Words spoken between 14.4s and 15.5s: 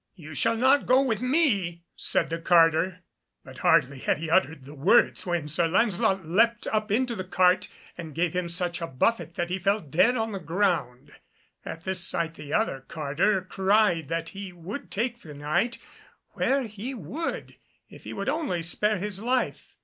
would take the